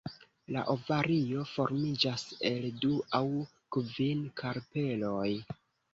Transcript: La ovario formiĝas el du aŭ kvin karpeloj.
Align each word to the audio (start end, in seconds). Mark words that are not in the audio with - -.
La 0.53 0.61
ovario 0.75 1.43
formiĝas 1.49 2.23
el 2.51 2.65
du 2.85 2.91
aŭ 3.19 3.23
kvin 3.77 4.25
karpeloj. 4.43 5.29